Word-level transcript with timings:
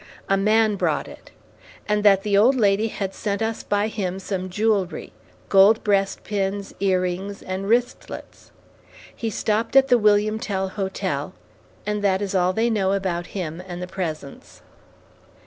A 0.27 0.35
man 0.35 0.77
brought 0.77 1.07
it. 1.07 1.29
And 1.87 2.03
that 2.03 2.23
the 2.23 2.35
old 2.35 2.55
lady 2.55 2.87
had 2.87 3.13
sent 3.13 3.39
us 3.43 3.61
by 3.61 3.87
him 3.87 4.17
some 4.17 4.49
jewellery, 4.49 5.13
gold 5.47 5.83
breast 5.83 6.23
pins, 6.23 6.73
earrings, 6.79 7.43
and 7.43 7.69
wristlets. 7.69 8.49
He 9.15 9.29
stopped 9.29 9.75
at 9.75 9.89
the 9.89 9.99
William 9.99 10.39
Tell 10.39 10.69
Hotel. 10.69 11.33
And 11.85 12.03
that 12.03 12.19
is 12.19 12.33
all 12.33 12.51
they 12.51 12.67
know 12.71 12.93
about 12.93 13.27
him 13.37 13.61
and 13.67 13.79
the 13.79 13.85
presents. 13.85 14.63